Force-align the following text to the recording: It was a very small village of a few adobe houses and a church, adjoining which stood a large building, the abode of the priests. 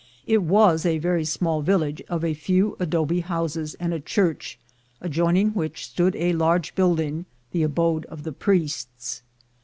It 0.25 0.41
was 0.41 0.83
a 0.83 0.97
very 0.97 1.23
small 1.23 1.61
village 1.61 2.01
of 2.09 2.25
a 2.25 2.33
few 2.33 2.75
adobe 2.79 3.19
houses 3.19 3.75
and 3.75 3.93
a 3.93 3.99
church, 3.99 4.57
adjoining 4.99 5.49
which 5.51 5.85
stood 5.85 6.15
a 6.15 6.33
large 6.33 6.73
building, 6.73 7.25
the 7.51 7.61
abode 7.61 8.07
of 8.07 8.23
the 8.23 8.33
priests. 8.33 9.21